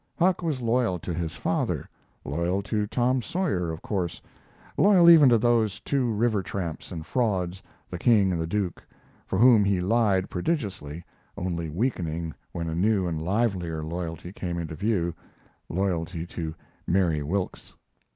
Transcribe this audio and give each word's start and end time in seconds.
Huck 0.17 0.41
was 0.41 0.63
loyal 0.63 0.97
to 0.97 1.13
his 1.13 1.35
father, 1.35 1.87
loyal 2.25 2.63
to 2.63 2.87
Tom 2.87 3.21
Sawyer 3.21 3.69
of 3.71 3.83
course, 3.83 4.19
loyal 4.75 5.11
even 5.11 5.29
to 5.29 5.37
those 5.37 5.79
two 5.79 6.11
river 6.11 6.41
tramps 6.41 6.91
and 6.91 7.05
frauds, 7.05 7.61
the 7.87 7.99
King 7.99 8.31
and 8.31 8.41
the 8.41 8.47
Duke, 8.47 8.83
for 9.27 9.37
whom 9.37 9.63
he 9.63 9.79
lied 9.79 10.27
prodigiously, 10.27 11.03
only 11.37 11.69
weakening 11.69 12.33
when 12.51 12.67
a 12.67 12.73
new 12.73 13.05
and 13.05 13.21
livelier 13.21 13.83
loyalty 13.83 14.33
came 14.33 14.57
into 14.57 14.73
view 14.73 15.13
loyalty 15.69 16.25
to 16.25 16.55
Mary 16.87 17.21
Wilks. 17.21 17.75